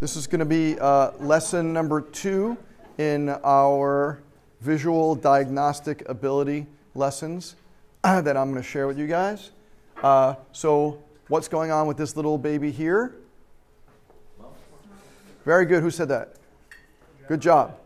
This 0.00 0.16
is 0.16 0.26
going 0.26 0.38
to 0.38 0.46
be 0.46 0.78
uh, 0.80 1.10
lesson 1.18 1.74
number 1.74 2.00
two 2.00 2.56
in 2.96 3.28
our 3.28 4.22
visual 4.62 5.14
diagnostic 5.14 6.08
ability 6.08 6.66
lessons 6.94 7.54
that 8.02 8.34
I'm 8.34 8.50
going 8.50 8.62
to 8.62 8.66
share 8.66 8.86
with 8.86 8.98
you 8.98 9.06
guys. 9.06 9.50
Uh, 10.02 10.36
so, 10.52 11.02
what's 11.28 11.48
going 11.48 11.70
on 11.70 11.86
with 11.86 11.98
this 11.98 12.16
little 12.16 12.38
baby 12.38 12.70
here? 12.70 13.14
Very 15.44 15.66
good. 15.66 15.82
Who 15.82 15.90
said 15.90 16.08
that? 16.08 16.36
Good 17.28 17.42
job. 17.42 17.76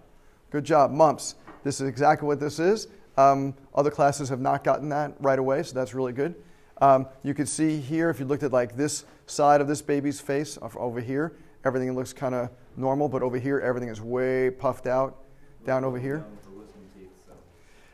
Good 0.52 0.62
job. 0.62 0.92
Mumps. 0.92 1.34
This 1.64 1.80
is 1.80 1.88
exactly 1.88 2.28
what 2.28 2.38
this 2.38 2.60
is. 2.60 2.86
Um, 3.16 3.54
other 3.74 3.90
classes 3.90 4.28
have 4.28 4.40
not 4.40 4.62
gotten 4.62 4.88
that 4.90 5.14
right 5.18 5.40
away, 5.40 5.64
so 5.64 5.74
that's 5.74 5.94
really 5.94 6.12
good. 6.12 6.36
Um, 6.80 7.08
you 7.24 7.34
can 7.34 7.46
see 7.46 7.80
here, 7.80 8.08
if 8.08 8.20
you 8.20 8.24
looked 8.24 8.44
at 8.44 8.52
like 8.52 8.76
this 8.76 9.04
side 9.26 9.60
of 9.60 9.66
this 9.66 9.82
baby's 9.82 10.20
face 10.20 10.56
over 10.76 11.00
here, 11.00 11.32
everything 11.64 11.94
looks 11.94 12.12
kind 12.12 12.34
of 12.34 12.50
normal, 12.76 13.08
but 13.08 13.22
over 13.22 13.38
here, 13.38 13.60
everything 13.60 13.88
is 13.88 14.00
way 14.00 14.50
puffed 14.50 14.86
out. 14.86 15.18
Down 15.64 15.82
over 15.84 15.98
here. 15.98 16.24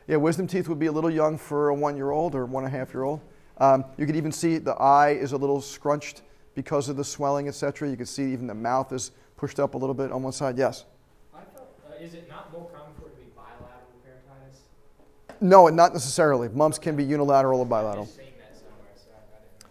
Yeah, 0.07 0.17
wisdom 0.17 0.45
teeth 0.45 0.67
would 0.67 0.79
be 0.79 0.87
a 0.87 0.91
little 0.91 1.09
young 1.09 1.37
for 1.37 1.69
a 1.69 1.73
one 1.73 1.95
year 1.95 2.11
old 2.11 2.35
or 2.35 2.45
one 2.45 2.65
and 2.65 2.75
a 2.75 2.77
half 2.77 2.93
year 2.93 3.03
old. 3.03 3.21
Um, 3.59 3.85
you 3.97 4.05
could 4.05 4.15
even 4.15 4.31
see 4.31 4.57
the 4.57 4.73
eye 4.73 5.11
is 5.11 5.31
a 5.31 5.37
little 5.37 5.61
scrunched 5.61 6.23
because 6.53 6.89
of 6.89 6.97
the 6.97 7.03
swelling, 7.03 7.47
etc. 7.47 7.89
You 7.89 7.95
can 7.95 8.05
see 8.05 8.33
even 8.33 8.47
the 8.47 8.53
mouth 8.53 8.91
is 8.91 9.11
pushed 9.37 9.59
up 9.59 9.73
a 9.73 9.77
little 9.77 9.93
bit 9.93 10.11
on 10.11 10.23
one 10.23 10.33
side. 10.33 10.57
Yes? 10.57 10.85
I 11.33 11.39
thought, 11.39 11.69
uh, 11.89 12.03
is 12.03 12.13
it 12.13 12.27
not 12.27 12.51
more 12.51 12.69
common 12.73 12.93
for 12.99 13.07
it 13.07 13.15
to 13.15 13.21
be 13.21 13.31
bilateral 13.35 13.87
parotitis? 14.05 15.41
No, 15.41 15.67
not 15.67 15.93
necessarily. 15.93 16.49
Mumps 16.49 16.77
can 16.77 16.95
be 16.95 17.03
unilateral 17.03 17.61
or 17.61 17.65
bilateral. 17.65 18.03
I've 18.05 18.09
seen 18.09 18.33
that 18.39 18.55
somewhere, 18.55 18.91
so 18.95 19.11
I, 19.13 19.37
I 19.37 19.39
didn't 19.39 19.61
know. 19.61 19.69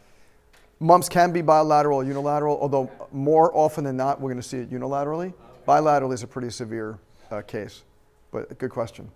Mumps 0.80 1.10
can 1.10 1.30
be 1.30 1.42
bilateral 1.42 1.98
or 1.98 2.04
unilateral, 2.04 2.58
although 2.58 2.90
more 3.12 3.54
often 3.54 3.84
than 3.84 3.98
not, 3.98 4.18
we're 4.18 4.30
going 4.30 4.42
to 4.42 4.48
see 4.48 4.58
it 4.58 4.70
unilaterally. 4.70 5.34
Bilateral 5.66 6.10
is 6.12 6.22
a 6.22 6.26
pretty 6.26 6.48
severe 6.48 6.98
uh, 7.30 7.42
case, 7.42 7.84
but 8.32 8.58
good 8.58 8.70
question. 8.70 9.10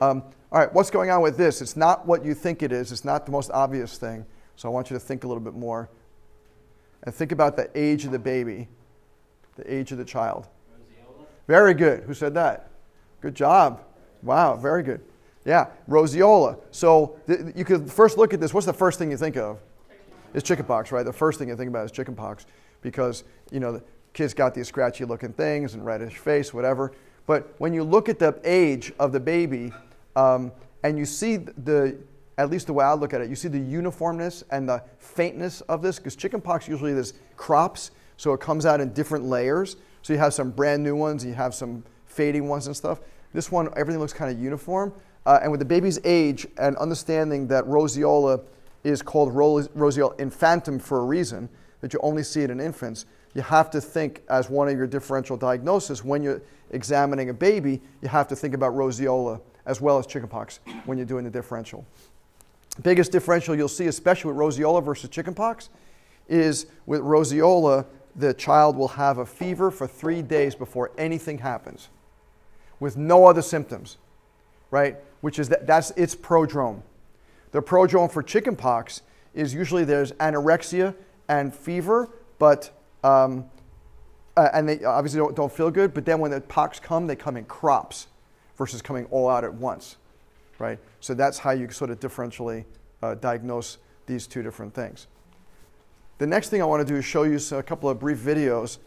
Um, 0.00 0.22
all 0.50 0.58
right, 0.58 0.72
what's 0.72 0.90
going 0.90 1.10
on 1.10 1.20
with 1.20 1.36
this? 1.36 1.60
It's 1.60 1.76
not 1.76 2.06
what 2.06 2.24
you 2.24 2.32
think 2.32 2.62
it 2.62 2.72
is, 2.72 2.90
it's 2.90 3.04
not 3.04 3.26
the 3.26 3.32
most 3.32 3.50
obvious 3.50 3.98
thing. 3.98 4.24
So 4.56 4.68
I 4.68 4.72
want 4.72 4.90
you 4.90 4.94
to 4.96 5.00
think 5.00 5.24
a 5.24 5.28
little 5.28 5.42
bit 5.42 5.54
more. 5.54 5.90
And 7.02 7.14
think 7.14 7.32
about 7.32 7.56
the 7.56 7.70
age 7.74 8.04
of 8.04 8.12
the 8.12 8.18
baby, 8.18 8.68
the 9.56 9.72
age 9.72 9.92
of 9.92 9.98
the 9.98 10.04
child. 10.04 10.48
Very 11.46 11.74
good. 11.74 12.04
Who 12.04 12.14
said 12.14 12.34
that? 12.34 12.70
Good 13.20 13.34
job. 13.34 13.82
Wow, 14.22 14.56
very 14.56 14.82
good. 14.82 15.00
Yeah, 15.44 15.66
roseola. 15.88 16.58
So 16.70 17.18
th- 17.26 17.40
you 17.56 17.64
could 17.64 17.90
first 17.90 18.18
look 18.18 18.32
at 18.34 18.40
this. 18.40 18.54
What's 18.54 18.66
the 18.66 18.72
first 18.72 18.98
thing 18.98 19.10
you 19.10 19.16
think 19.16 19.36
of? 19.36 19.58
It's 20.32 20.46
chickenpox, 20.46 20.92
right? 20.92 21.04
The 21.04 21.12
first 21.12 21.38
thing 21.38 21.48
you 21.48 21.56
think 21.56 21.68
about 21.68 21.84
is 21.84 21.92
chickenpox 21.92 22.46
because, 22.82 23.24
you 23.50 23.60
know, 23.60 23.72
the 23.72 23.82
kids 24.12 24.34
got 24.34 24.54
these 24.54 24.68
scratchy 24.68 25.04
looking 25.04 25.32
things 25.32 25.74
and 25.74 25.84
reddish 25.84 26.16
face, 26.16 26.54
whatever. 26.54 26.92
But 27.26 27.54
when 27.58 27.74
you 27.74 27.84
look 27.84 28.08
at 28.08 28.18
the 28.18 28.40
age 28.44 28.92
of 28.98 29.12
the 29.12 29.20
baby 29.20 29.72
um, 30.16 30.52
and 30.82 30.98
you 30.98 31.04
see 31.04 31.36
the, 31.36 31.96
at 32.38 32.50
least 32.50 32.66
the 32.66 32.72
way 32.72 32.84
I 32.84 32.94
look 32.94 33.12
at 33.12 33.20
it, 33.20 33.28
you 33.28 33.36
see 33.36 33.48
the 33.48 33.58
uniformness 33.58 34.44
and 34.50 34.68
the 34.68 34.82
faintness 34.98 35.60
of 35.62 35.82
this 35.82 35.98
because 35.98 36.16
chickenpox 36.16 36.68
usually 36.68 36.94
there's 36.94 37.14
crops, 37.36 37.90
so 38.16 38.32
it 38.32 38.40
comes 38.40 38.66
out 38.66 38.80
in 38.80 38.92
different 38.92 39.24
layers. 39.24 39.76
So 40.02 40.12
you 40.12 40.18
have 40.18 40.34
some 40.34 40.50
brand 40.50 40.82
new 40.82 40.96
ones, 40.96 41.24
you 41.24 41.34
have 41.34 41.54
some 41.54 41.84
fading 42.06 42.48
ones 42.48 42.66
and 42.66 42.76
stuff. 42.76 43.00
This 43.32 43.52
one, 43.52 43.68
everything 43.76 44.00
looks 44.00 44.12
kind 44.12 44.32
of 44.32 44.42
uniform. 44.42 44.92
Uh, 45.26 45.38
and 45.42 45.50
with 45.50 45.60
the 45.60 45.66
baby's 45.66 46.00
age 46.04 46.46
and 46.58 46.76
understanding 46.78 47.46
that 47.48 47.64
roseola 47.64 48.40
is 48.84 49.02
called 49.02 49.34
ro- 49.34 49.62
roseola 49.76 50.16
infantum 50.18 50.80
for 50.80 51.00
a 51.00 51.04
reason, 51.04 51.48
that 51.80 51.92
you 51.92 52.00
only 52.02 52.22
see 52.22 52.42
it 52.42 52.50
in 52.50 52.60
infants, 52.60 53.06
you 53.34 53.42
have 53.42 53.70
to 53.70 53.80
think 53.80 54.22
as 54.28 54.50
one 54.50 54.68
of 54.68 54.76
your 54.76 54.86
differential 54.86 55.36
diagnoses 55.36 56.04
when 56.04 56.22
you're 56.22 56.42
examining 56.70 57.30
a 57.30 57.34
baby, 57.34 57.80
you 58.02 58.08
have 58.08 58.28
to 58.28 58.36
think 58.36 58.54
about 58.54 58.74
roseola 58.74 59.40
as 59.66 59.80
well 59.80 59.98
as 59.98 60.06
chickenpox 60.06 60.60
when 60.84 60.98
you're 60.98 61.06
doing 61.06 61.24
the 61.24 61.30
differential. 61.30 61.84
Biggest 62.82 63.12
differential 63.12 63.54
you'll 63.54 63.68
see, 63.68 63.86
especially 63.86 64.32
with 64.32 64.38
roseola 64.38 64.82
versus 64.82 65.10
chickenpox, 65.10 65.68
is 66.28 66.66
with 66.86 67.00
roseola, 67.02 67.86
the 68.16 68.34
child 68.34 68.76
will 68.76 68.88
have 68.88 69.18
a 69.18 69.26
fever 69.26 69.70
for 69.70 69.86
three 69.86 70.22
days 70.22 70.54
before 70.54 70.90
anything 70.98 71.38
happens 71.38 71.88
with 72.80 72.96
no 72.96 73.26
other 73.26 73.42
symptoms, 73.42 73.98
right? 74.70 74.96
Which 75.20 75.38
is 75.38 75.48
that, 75.50 75.66
that's 75.66 75.90
its 75.92 76.14
prodrome. 76.14 76.82
The 77.52 77.60
prodrome 77.60 78.10
for 78.10 78.22
chickenpox 78.22 79.02
is 79.34 79.54
usually 79.54 79.84
there's 79.84 80.12
anorexia 80.12 80.94
and 81.28 81.54
fever, 81.54 82.08
but 82.38 82.70
um, 83.02 83.44
uh, 84.36 84.48
and 84.52 84.68
they 84.68 84.84
obviously 84.84 85.18
don't, 85.18 85.34
don't 85.34 85.52
feel 85.52 85.70
good. 85.70 85.92
But 85.92 86.04
then 86.04 86.20
when 86.20 86.30
the 86.30 86.40
pox 86.40 86.78
come, 86.80 87.06
they 87.06 87.16
come 87.16 87.36
in 87.36 87.44
crops 87.44 88.08
versus 88.56 88.80
coming 88.82 89.06
all 89.06 89.28
out 89.28 89.44
at 89.44 89.52
once, 89.52 89.96
right? 90.58 90.78
So 91.00 91.14
that's 91.14 91.38
how 91.38 91.50
you 91.50 91.68
sort 91.70 91.90
of 91.90 92.00
differentially 92.00 92.64
uh, 93.02 93.14
diagnose 93.14 93.78
these 94.06 94.26
two 94.26 94.42
different 94.42 94.74
things. 94.74 95.06
The 96.18 96.26
next 96.26 96.50
thing 96.50 96.60
I 96.60 96.66
want 96.66 96.86
to 96.86 96.92
do 96.92 96.98
is 96.98 97.04
show 97.04 97.22
you 97.22 97.38
a 97.52 97.62
couple 97.62 97.88
of 97.88 97.98
brief 97.98 98.18
videos 98.18 98.78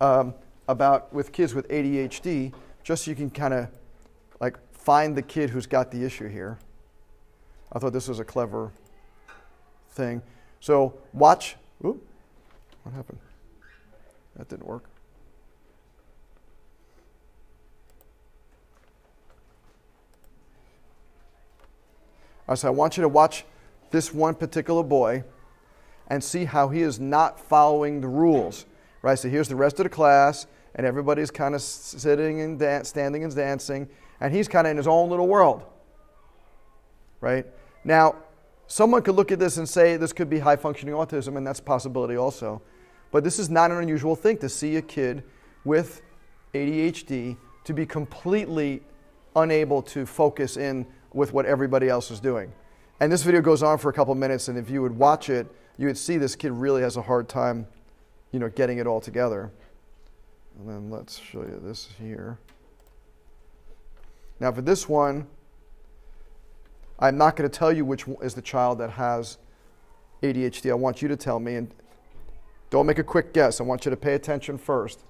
um, 0.00 0.34
about 0.68 1.12
with 1.12 1.32
kids 1.32 1.54
with 1.54 1.66
ADHD, 1.68 2.52
just 2.84 3.04
so 3.04 3.10
you 3.10 3.16
can 3.16 3.30
kind 3.30 3.54
of 3.54 3.68
like 4.40 4.58
find 4.72 5.16
the 5.16 5.22
kid 5.22 5.50
who's 5.50 5.66
got 5.66 5.90
the 5.90 6.04
issue 6.04 6.28
here. 6.28 6.58
I 7.72 7.78
thought 7.78 7.92
this 7.92 8.08
was 8.08 8.20
a 8.20 8.24
clever 8.24 8.70
thing. 9.90 10.22
So 10.60 10.94
watch. 11.12 11.56
Oop, 11.84 12.06
what 12.82 12.94
happened? 12.94 13.18
That 14.36 14.48
didn't 14.48 14.66
work. 14.66 14.84
Right, 22.46 22.58
so 22.58 22.68
I 22.68 22.70
want 22.70 22.96
you 22.96 23.02
to 23.02 23.08
watch 23.08 23.44
this 23.90 24.12
one 24.12 24.34
particular 24.34 24.82
boy 24.82 25.24
and 26.08 26.22
see 26.22 26.44
how 26.44 26.68
he 26.68 26.82
is 26.82 27.00
not 27.00 27.40
following 27.40 28.00
the 28.00 28.08
rules. 28.08 28.66
Right? 29.00 29.18
So 29.18 29.28
here's 29.28 29.48
the 29.48 29.56
rest 29.56 29.80
of 29.80 29.84
the 29.84 29.90
class, 29.90 30.46
and 30.74 30.86
everybody's 30.86 31.30
kind 31.30 31.54
of 31.54 31.62
sitting 31.62 32.40
and 32.42 32.58
dan- 32.58 32.84
standing 32.84 33.24
and 33.24 33.34
dancing, 33.34 33.88
and 34.20 34.34
he's 34.34 34.48
kind 34.48 34.66
of 34.66 34.72
in 34.72 34.76
his 34.76 34.86
own 34.86 35.08
little 35.08 35.26
world. 35.26 35.64
Right? 37.20 37.46
Now, 37.84 38.16
someone 38.66 39.02
could 39.02 39.14
look 39.14 39.32
at 39.32 39.38
this 39.38 39.56
and 39.56 39.68
say 39.68 39.96
this 39.96 40.12
could 40.12 40.30
be 40.30 40.38
high 40.38 40.56
functioning 40.56 40.94
autism, 40.94 41.36
and 41.36 41.46
that's 41.46 41.60
a 41.60 41.64
possibility 41.64 42.16
also. 42.16 42.62
But 43.10 43.24
this 43.24 43.38
is 43.38 43.50
not 43.50 43.70
an 43.70 43.78
unusual 43.78 44.16
thing 44.16 44.38
to 44.38 44.48
see 44.48 44.76
a 44.76 44.82
kid 44.82 45.22
with 45.64 46.02
ADHD 46.54 47.36
to 47.64 47.72
be 47.72 47.86
completely 47.86 48.82
unable 49.36 49.82
to 49.82 50.06
focus 50.06 50.56
in 50.56 50.86
with 51.12 51.32
what 51.32 51.46
everybody 51.46 51.88
else 51.88 52.10
is 52.10 52.20
doing. 52.20 52.52
And 53.00 53.10
this 53.10 53.22
video 53.22 53.40
goes 53.40 53.62
on 53.62 53.78
for 53.78 53.88
a 53.88 53.92
couple 53.92 54.14
minutes, 54.14 54.48
and 54.48 54.56
if 54.56 54.70
you 54.70 54.82
would 54.82 54.96
watch 54.96 55.28
it, 55.28 55.46
you 55.76 55.86
would 55.86 55.98
see 55.98 56.18
this 56.18 56.36
kid 56.36 56.52
really 56.52 56.82
has 56.82 56.96
a 56.96 57.02
hard 57.02 57.28
time, 57.28 57.66
you 58.30 58.38
know, 58.38 58.48
getting 58.48 58.78
it 58.78 58.86
all 58.86 59.00
together. 59.00 59.50
And 60.58 60.68
then 60.68 60.90
let's 60.90 61.18
show 61.18 61.40
you 61.40 61.60
this 61.62 61.88
here. 61.98 62.38
Now, 64.38 64.52
for 64.52 64.62
this 64.62 64.88
one, 64.88 65.26
I'm 67.02 67.18
not 67.18 67.34
going 67.34 67.50
to 67.50 67.58
tell 67.58 67.72
you 67.72 67.84
which 67.84 68.04
is 68.22 68.34
the 68.34 68.42
child 68.42 68.78
that 68.78 68.90
has 68.90 69.38
ADHD. 70.22 70.70
I 70.70 70.74
want 70.74 71.02
you 71.02 71.08
to 71.08 71.16
tell 71.16 71.40
me, 71.40 71.56
and 71.56 71.74
don't 72.70 72.86
make 72.86 73.00
a 73.00 73.02
quick 73.02 73.34
guess. 73.34 73.60
I 73.60 73.64
want 73.64 73.84
you 73.84 73.90
to 73.90 73.96
pay 73.96 74.14
attention 74.14 74.56
first. 74.56 75.00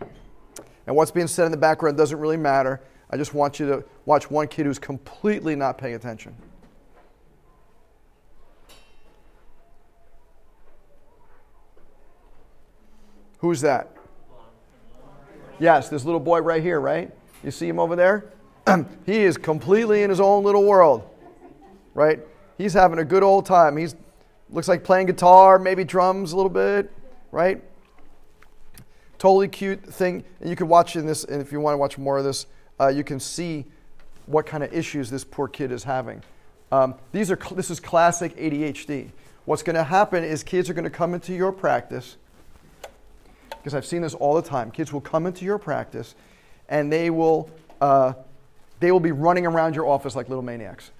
And 0.00 0.96
what's 0.96 1.12
being 1.12 1.28
said 1.28 1.46
in 1.46 1.52
the 1.52 1.56
background 1.56 1.96
doesn't 1.96 2.18
really 2.18 2.36
matter. 2.36 2.80
I 3.08 3.16
just 3.16 3.34
want 3.34 3.60
you 3.60 3.66
to 3.68 3.84
watch 4.04 4.32
one 4.32 4.48
kid 4.48 4.66
who's 4.66 4.80
completely 4.80 5.54
not 5.54 5.78
paying 5.78 5.94
attention. 5.94 6.34
Who's 13.38 13.60
that? 13.60 13.96
Yes, 15.60 15.88
this 15.88 16.04
little 16.04 16.18
boy 16.18 16.40
right 16.40 16.60
here, 16.60 16.80
right? 16.80 17.12
You 17.44 17.52
see 17.52 17.68
him 17.68 17.78
over 17.78 17.94
there? 17.94 18.33
he 19.06 19.22
is 19.22 19.36
completely 19.36 20.02
in 20.02 20.10
his 20.10 20.20
own 20.20 20.44
little 20.44 20.64
world, 20.64 21.08
right? 21.94 22.20
He's 22.58 22.72
having 22.72 22.98
a 22.98 23.04
good 23.04 23.22
old 23.22 23.46
time. 23.46 23.76
He's 23.76 23.94
looks 24.50 24.68
like 24.68 24.84
playing 24.84 25.06
guitar, 25.06 25.58
maybe 25.58 25.84
drums 25.84 26.32
a 26.32 26.36
little 26.36 26.50
bit, 26.50 26.92
right? 27.32 27.62
Totally 29.18 29.48
cute 29.48 29.82
thing. 29.82 30.24
And 30.40 30.48
you 30.48 30.56
can 30.56 30.68
watch 30.68 30.96
in 30.96 31.06
this, 31.06 31.24
and 31.24 31.40
if 31.40 31.50
you 31.50 31.60
want 31.60 31.74
to 31.74 31.78
watch 31.78 31.98
more 31.98 32.18
of 32.18 32.24
this, 32.24 32.46
uh, 32.80 32.88
you 32.88 33.04
can 33.04 33.18
see 33.18 33.64
what 34.26 34.46
kind 34.46 34.62
of 34.62 34.72
issues 34.72 35.10
this 35.10 35.24
poor 35.24 35.48
kid 35.48 35.72
is 35.72 35.84
having. 35.84 36.22
Um, 36.72 36.94
these 37.12 37.30
are 37.30 37.38
this 37.52 37.70
is 37.70 37.80
classic 37.80 38.36
ADHD. 38.36 39.10
What's 39.44 39.62
going 39.62 39.76
to 39.76 39.84
happen 39.84 40.24
is 40.24 40.42
kids 40.42 40.70
are 40.70 40.74
going 40.74 40.84
to 40.84 40.90
come 40.90 41.14
into 41.14 41.34
your 41.34 41.52
practice 41.52 42.16
because 43.50 43.74
I've 43.74 43.86
seen 43.86 44.02
this 44.02 44.14
all 44.14 44.34
the 44.34 44.42
time. 44.42 44.70
Kids 44.70 44.92
will 44.92 45.00
come 45.00 45.26
into 45.26 45.44
your 45.44 45.58
practice, 45.58 46.14
and 46.68 46.92
they 46.92 47.10
will 47.10 47.50
uh, 47.80 48.14
they 48.80 48.92
will 48.92 49.00
be 49.00 49.12
running 49.12 49.46
around 49.46 49.74
your 49.74 49.86
office 49.86 50.14
like 50.16 50.28
little 50.28 50.42
maniacs. 50.42 50.90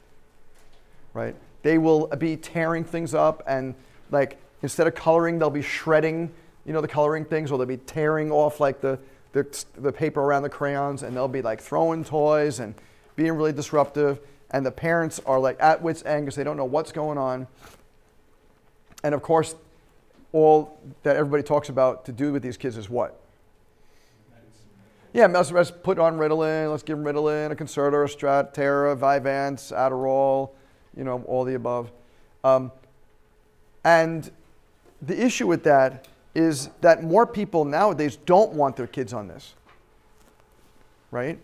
Right? 1.12 1.34
They 1.62 1.78
will 1.78 2.08
be 2.08 2.36
tearing 2.36 2.84
things 2.84 3.14
up 3.14 3.42
and 3.46 3.74
like 4.10 4.38
instead 4.62 4.86
of 4.86 4.94
coloring, 4.94 5.38
they'll 5.38 5.50
be 5.50 5.62
shredding 5.62 6.32
you 6.64 6.72
know, 6.72 6.80
the 6.80 6.88
coloring 6.88 7.24
things, 7.24 7.50
or 7.50 7.58
they'll 7.58 7.66
be 7.66 7.76
tearing 7.76 8.32
off 8.32 8.60
like 8.60 8.80
the, 8.80 8.98
the, 9.32 9.64
the 9.76 9.92
paper 9.92 10.22
around 10.22 10.42
the 10.42 10.48
crayons, 10.48 11.02
and 11.02 11.14
they'll 11.14 11.28
be 11.28 11.42
like 11.42 11.60
throwing 11.60 12.04
toys 12.04 12.60
and 12.60 12.74
being 13.16 13.32
really 13.32 13.52
disruptive. 13.52 14.18
And 14.50 14.64
the 14.64 14.70
parents 14.70 15.20
are 15.26 15.38
like 15.38 15.56
at 15.60 15.82
wits' 15.82 16.02
end 16.04 16.24
because 16.24 16.36
they 16.36 16.44
don't 16.44 16.56
know 16.56 16.64
what's 16.64 16.92
going 16.92 17.18
on. 17.18 17.46
And 19.02 19.14
of 19.14 19.22
course, 19.22 19.54
all 20.32 20.78
that 21.02 21.16
everybody 21.16 21.42
talks 21.42 21.68
about 21.68 22.06
to 22.06 22.12
do 22.12 22.32
with 22.32 22.42
these 22.42 22.56
kids 22.56 22.76
is 22.76 22.88
what? 22.88 23.20
Yeah, 25.14 25.26
let's, 25.26 25.52
let's 25.52 25.70
put 25.70 26.00
on 26.00 26.18
Ritalin, 26.18 26.72
let's 26.72 26.82
give 26.82 26.98
Ritalin, 26.98 27.52
a 27.52 27.54
Concerta, 27.54 28.04
a 28.04 28.08
Strattera, 28.08 28.98
Vyvanse, 28.98 29.72
Adderall, 29.72 30.50
you 30.96 31.04
know, 31.04 31.22
all 31.28 31.44
the 31.44 31.54
above. 31.54 31.92
Um, 32.42 32.72
and 33.84 34.28
the 35.00 35.24
issue 35.24 35.46
with 35.46 35.62
that 35.62 36.08
is 36.34 36.68
that 36.80 37.04
more 37.04 37.28
people 37.28 37.64
nowadays 37.64 38.16
don't 38.26 38.54
want 38.54 38.74
their 38.74 38.88
kids 38.88 39.12
on 39.12 39.28
this, 39.28 39.54
right? 41.12 41.38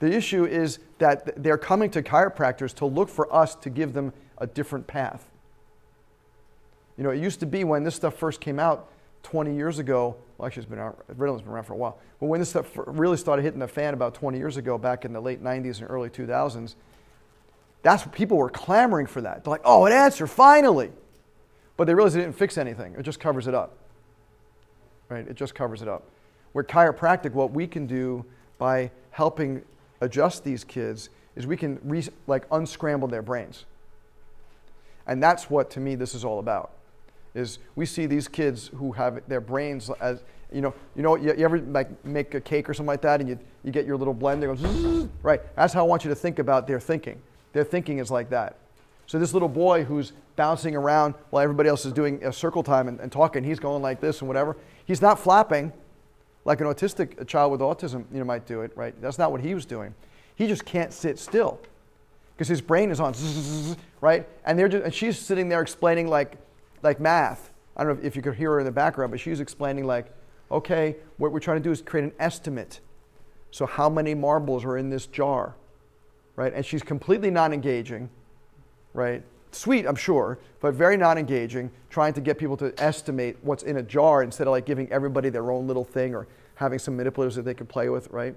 The 0.00 0.10
issue 0.10 0.46
is 0.46 0.78
that 0.96 1.42
they're 1.42 1.58
coming 1.58 1.90
to 1.90 2.02
chiropractors 2.02 2.74
to 2.76 2.86
look 2.86 3.10
for 3.10 3.30
us 3.34 3.54
to 3.56 3.68
give 3.68 3.92
them 3.92 4.14
a 4.38 4.46
different 4.46 4.86
path. 4.86 5.28
You 6.96 7.04
know, 7.04 7.10
it 7.10 7.20
used 7.20 7.40
to 7.40 7.46
be 7.46 7.64
when 7.64 7.84
this 7.84 7.96
stuff 7.96 8.16
first 8.16 8.40
came 8.40 8.58
out 8.58 8.88
20 9.22 9.54
years 9.54 9.78
ago, 9.78 10.16
well, 10.36 10.46
actually, 10.46 10.62
it's 10.62 10.70
been 10.70 10.78
out, 10.78 11.04
Ritalin's 11.16 11.42
been 11.42 11.52
around 11.52 11.64
for 11.64 11.72
a 11.72 11.76
while, 11.76 11.98
but 12.20 12.26
when 12.26 12.40
this 12.40 12.50
stuff 12.50 12.70
really 12.74 13.16
started 13.16 13.42
hitting 13.42 13.60
the 13.60 13.68
fan 13.68 13.94
about 13.94 14.14
20 14.14 14.38
years 14.38 14.56
ago, 14.56 14.78
back 14.78 15.04
in 15.04 15.12
the 15.12 15.20
late 15.20 15.42
90s 15.42 15.80
and 15.80 15.90
early 15.90 16.08
2000s, 16.08 16.74
that's 17.82 18.04
people 18.12 18.36
were 18.36 18.50
clamoring 18.50 19.06
for 19.06 19.20
that. 19.20 19.44
They're 19.44 19.50
like, 19.50 19.62
oh, 19.64 19.86
an 19.86 19.92
answer, 19.92 20.26
finally. 20.26 20.90
But 21.76 21.86
they 21.86 21.94
realized 21.94 22.16
it 22.16 22.20
didn't 22.20 22.36
fix 22.36 22.58
anything, 22.58 22.94
it 22.98 23.02
just 23.02 23.20
covers 23.20 23.46
it 23.46 23.54
up. 23.54 23.76
Right? 25.08 25.26
It 25.26 25.34
just 25.34 25.54
covers 25.54 25.82
it 25.82 25.88
up. 25.88 26.04
Where 26.52 26.64
chiropractic, 26.64 27.32
what 27.32 27.52
we 27.52 27.66
can 27.66 27.86
do 27.86 28.24
by 28.58 28.90
helping 29.10 29.62
adjust 30.00 30.44
these 30.44 30.64
kids 30.64 31.10
is 31.36 31.46
we 31.46 31.56
can 31.56 31.80
re- 31.84 32.08
like 32.26 32.46
unscramble 32.50 33.08
their 33.08 33.22
brains. 33.22 33.64
And 35.06 35.22
that's 35.22 35.48
what, 35.48 35.70
to 35.70 35.80
me, 35.80 35.94
this 35.94 36.14
is 36.14 36.24
all 36.24 36.38
about 36.38 36.72
is 37.38 37.58
we 37.76 37.86
see 37.86 38.06
these 38.06 38.28
kids 38.28 38.68
who 38.74 38.92
have 38.92 39.22
their 39.28 39.40
brains 39.40 39.90
as 40.00 40.22
you 40.52 40.60
know 40.60 40.74
you 40.96 41.02
know 41.02 41.16
you, 41.16 41.34
you 41.36 41.44
ever 41.44 41.58
like 41.58 42.04
make 42.04 42.34
a 42.34 42.40
cake 42.40 42.68
or 42.68 42.74
something 42.74 42.88
like 42.88 43.02
that 43.02 43.20
and 43.20 43.28
you, 43.28 43.38
you 43.64 43.70
get 43.70 43.86
your 43.86 43.96
little 43.96 44.14
blender 44.14 44.46
goes 44.46 45.08
right? 45.22 45.40
That's 45.56 45.72
how 45.72 45.80
i 45.80 45.86
want 45.86 46.04
you 46.04 46.10
to 46.10 46.14
think 46.14 46.38
about 46.38 46.66
their 46.66 46.80
thinking. 46.80 47.20
Their 47.52 47.64
thinking 47.64 47.98
is 47.98 48.10
like 48.10 48.30
that. 48.30 48.56
So 49.06 49.18
this 49.18 49.32
little 49.32 49.48
boy 49.48 49.84
who's 49.84 50.12
bouncing 50.36 50.76
around 50.76 51.14
while 51.30 51.42
everybody 51.42 51.68
else 51.68 51.86
is 51.86 51.92
doing 51.92 52.22
a 52.24 52.32
circle 52.32 52.62
time 52.62 52.88
and, 52.88 53.00
and 53.00 53.10
talking 53.10 53.42
he's 53.42 53.58
going 53.58 53.82
like 53.82 54.00
this 54.00 54.20
and 54.20 54.28
whatever. 54.28 54.56
He's 54.84 55.00
not 55.00 55.18
flapping 55.18 55.72
like 56.44 56.60
an 56.60 56.66
autistic 56.66 57.26
child 57.26 57.52
with 57.52 57.60
autism 57.60 58.04
you 58.12 58.18
know 58.18 58.24
might 58.24 58.46
do 58.46 58.62
it 58.62 58.72
right? 58.74 59.00
That's 59.00 59.18
not 59.18 59.32
what 59.32 59.40
he 59.40 59.54
was 59.54 59.64
doing. 59.64 59.94
He 60.34 60.46
just 60.46 60.64
can't 60.64 60.92
sit 60.92 61.18
still 61.18 61.60
because 62.34 62.48
his 62.48 62.60
brain 62.60 62.90
is 62.90 63.00
on 63.00 63.14
right? 64.00 64.26
And 64.44 64.58
they're 64.58 64.68
just, 64.68 64.84
and 64.84 64.94
she's 64.94 65.18
sitting 65.18 65.48
there 65.48 65.60
explaining 65.60 66.08
like 66.08 66.36
like 66.82 67.00
math. 67.00 67.52
I 67.76 67.84
don't 67.84 68.00
know 68.00 68.06
if 68.06 68.16
you 68.16 68.22
could 68.22 68.34
hear 68.34 68.52
her 68.52 68.60
in 68.60 68.66
the 68.66 68.72
background, 68.72 69.10
but 69.10 69.20
she 69.20 69.30
was 69.30 69.40
explaining 69.40 69.86
like, 69.86 70.06
okay, 70.50 70.96
what 71.18 71.32
we're 71.32 71.40
trying 71.40 71.58
to 71.58 71.62
do 71.62 71.70
is 71.70 71.82
create 71.82 72.04
an 72.04 72.12
estimate. 72.18 72.80
So 73.50 73.66
how 73.66 73.88
many 73.88 74.14
marbles 74.14 74.64
are 74.64 74.76
in 74.76 74.90
this 74.90 75.06
jar, 75.06 75.54
right? 76.36 76.52
And 76.52 76.64
she's 76.64 76.82
completely 76.82 77.30
non-engaging, 77.30 78.10
right? 78.94 79.22
Sweet, 79.52 79.86
I'm 79.86 79.96
sure, 79.96 80.38
but 80.60 80.74
very 80.74 80.96
non-engaging, 80.96 81.70
trying 81.88 82.12
to 82.14 82.20
get 82.20 82.38
people 82.38 82.56
to 82.58 82.74
estimate 82.78 83.36
what's 83.42 83.62
in 83.62 83.78
a 83.78 83.82
jar 83.82 84.22
instead 84.22 84.46
of 84.46 84.50
like 84.50 84.66
giving 84.66 84.90
everybody 84.92 85.30
their 85.30 85.50
own 85.50 85.66
little 85.66 85.84
thing 85.84 86.14
or 86.14 86.26
having 86.56 86.78
some 86.78 86.96
manipulators 86.96 87.36
that 87.36 87.44
they 87.44 87.54
could 87.54 87.68
play 87.68 87.88
with, 87.88 88.10
right? 88.10 88.34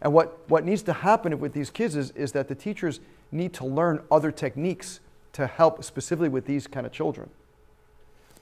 And 0.00 0.12
what, 0.12 0.38
what 0.48 0.64
needs 0.64 0.82
to 0.84 0.92
happen 0.92 1.38
with 1.40 1.52
these 1.52 1.70
kids 1.70 1.96
is, 1.96 2.12
is 2.12 2.32
that 2.32 2.48
the 2.48 2.54
teachers 2.54 3.00
need 3.32 3.52
to 3.54 3.66
learn 3.66 4.00
other 4.10 4.30
techniques 4.30 5.00
to 5.32 5.46
help 5.46 5.82
specifically 5.84 6.28
with 6.28 6.46
these 6.46 6.66
kind 6.66 6.86
of 6.86 6.92
children. 6.92 7.28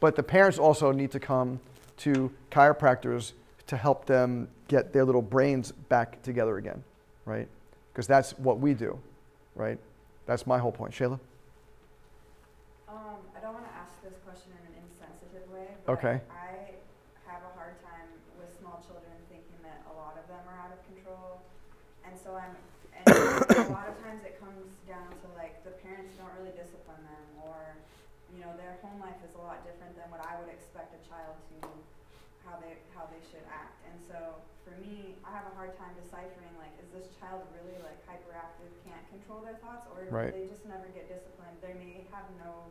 But 0.01 0.17
the 0.17 0.23
parents 0.23 0.59
also 0.59 0.93
need 0.93 1.11
to 1.13 1.21
come 1.21 1.61
to 1.99 2.31
chiropractors 2.51 3.33
to 3.67 3.77
help 3.77 4.07
them 4.07 4.49
get 4.69 4.93
their 4.93 5.05
little 5.05 5.23
brains 5.23 5.73
back 5.73 6.23
together 6.23 6.59
again, 6.59 6.83
right? 7.25 7.49
Because 7.93 8.07
that's 8.07 8.33
what 8.39 8.61
we 8.61 8.75
do, 8.75 8.99
right? 9.55 9.79
That's 10.27 10.47
my 10.47 10.59
whole 10.59 10.73
point. 10.73 10.93
Shayla? 10.93 11.19
Um, 12.89 13.19
I 13.35 13.41
don't 13.41 13.55
want 13.55 13.65
to 13.67 13.75
ask 13.75 13.95
this 14.03 14.19
question 14.27 14.53
in 14.53 14.63
an 14.71 14.77
insensitive 14.85 15.47
way. 15.51 15.67
okay. 15.89 16.21
I 16.31 16.77
have 17.27 17.43
a 17.43 17.53
hard 17.59 17.75
time 17.83 18.11
with 18.39 18.51
small 18.61 18.83
children 18.87 19.15
thinking 19.31 19.59
that 19.63 19.83
a 19.91 19.95
lot 19.97 20.19
of 20.19 20.27
them 20.29 20.43
are 20.47 20.59
out 20.61 20.75
of 20.75 20.81
control. 20.87 21.41
And 22.05 22.15
so 22.15 22.37
I'm, 22.37 22.55
and 22.95 23.07
a 23.11 23.75
lot 23.75 23.89
of 23.91 23.97
times 24.03 24.23
it 24.23 24.39
comes 24.39 24.67
down 24.87 25.11
to 25.11 25.27
like 25.35 25.63
the 25.65 25.75
parents 25.83 26.15
don't 26.19 26.31
really 26.39 26.55
discipline 26.55 27.03
them 27.03 27.25
or 27.43 27.75
you 28.37 28.45
know, 28.45 28.53
their 28.61 28.77
home 28.85 29.01
life 29.01 29.17
is 29.25 29.33
a 29.33 29.41
lot 29.41 29.65
different 29.65 29.97
than 29.97 30.13
what 30.13 30.21
I 30.21 30.37
would 30.37 30.53
expect 30.53 30.93
a 30.93 31.01
child 31.09 31.41
to 31.57 31.65
how 32.45 32.61
they 32.61 32.77
how 32.93 33.09
they 33.09 33.19
should 33.33 33.43
act. 33.49 33.81
And 33.89 33.97
so 34.05 34.37
for 34.61 34.77
me, 34.77 35.17
I 35.25 35.33
have 35.33 35.49
a 35.49 35.55
hard 35.57 35.73
time 35.81 35.97
deciphering 35.97 36.53
like 36.61 36.77
is 36.77 36.93
this 36.93 37.09
child 37.17 37.49
really 37.57 37.81
like 37.81 37.97
hyperactive, 38.05 38.69
can't 38.85 39.03
control 39.09 39.41
their 39.41 39.57
thoughts, 39.65 39.89
or 39.89 40.05
right. 40.13 40.37
they 40.37 40.53
just 40.53 40.69
never 40.69 40.85
get 40.93 41.09
disciplined? 41.09 41.57
They 41.65 41.81
may 41.81 42.05
have 42.13 42.29
no 42.37 42.69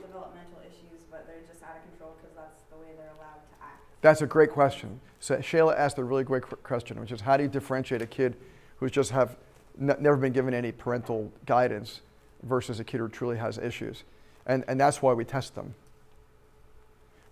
developmental 0.00 0.64
issues, 0.64 1.04
but 1.12 1.28
they're 1.28 1.44
just 1.44 1.60
out 1.60 1.76
of 1.76 1.84
control 1.92 2.16
because 2.16 2.32
that's 2.32 2.64
the 2.72 2.80
way 2.80 2.96
they're 2.96 3.12
allowed 3.20 3.44
to 3.44 3.54
act. 3.60 3.84
That's 4.00 4.24
a 4.24 4.26
great 4.26 4.50
question. 4.56 5.04
So 5.20 5.36
Shayla 5.36 5.76
asked 5.76 6.00
a 6.00 6.04
really 6.04 6.24
great 6.24 6.48
question, 6.64 6.96
which 6.96 7.12
is 7.12 7.20
how 7.20 7.36
do 7.36 7.44
you 7.44 7.52
differentiate 7.52 8.00
a 8.00 8.08
kid 8.08 8.40
who's 8.80 8.90
just 8.90 9.12
have 9.12 9.36
n- 9.80 9.96
never 10.00 10.16
been 10.16 10.32
given 10.32 10.56
any 10.56 10.72
parental 10.72 11.30
guidance 11.44 12.00
versus 12.42 12.80
a 12.80 12.84
kid 12.84 12.98
who 12.98 13.08
truly 13.08 13.36
has 13.36 13.58
issues? 13.58 14.04
And, 14.46 14.64
and 14.68 14.78
that's 14.78 15.00
why 15.00 15.12
we 15.12 15.24
test 15.24 15.54
them, 15.54 15.74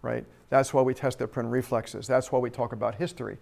right? 0.00 0.25
That's 0.50 0.73
why 0.73 0.82
we 0.82 0.94
test 0.94 1.19
their 1.19 1.26
primitive 1.26 1.53
reflexes. 1.53 2.06
That's 2.06 2.32
why 2.32 2.38
we 2.38 2.50
talk 2.50 2.73
about 2.73 2.97
history. 2.97 3.38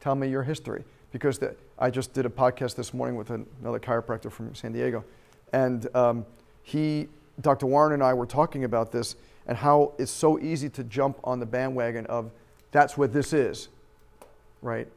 Tell 0.00 0.14
me 0.14 0.28
your 0.28 0.42
history. 0.42 0.84
Because 1.12 1.38
the, 1.38 1.54
I 1.78 1.90
just 1.90 2.12
did 2.12 2.26
a 2.26 2.30
podcast 2.30 2.74
this 2.74 2.92
morning 2.92 3.16
with 3.16 3.30
another 3.30 3.78
chiropractor 3.78 4.30
from 4.30 4.54
San 4.54 4.72
Diego. 4.72 5.04
And 5.52 5.86
um, 5.94 6.26
he, 6.62 7.08
Dr. 7.40 7.66
Warren 7.66 7.92
and 7.92 8.02
I 8.02 8.12
were 8.14 8.26
talking 8.26 8.64
about 8.64 8.92
this 8.92 9.16
and 9.46 9.56
how 9.56 9.92
it's 9.98 10.10
so 10.10 10.38
easy 10.40 10.68
to 10.70 10.84
jump 10.84 11.18
on 11.24 11.38
the 11.38 11.46
bandwagon 11.46 12.06
of 12.06 12.30
that's 12.72 12.98
what 12.98 13.12
this 13.12 13.32
is, 13.32 13.68
right? 14.60 14.88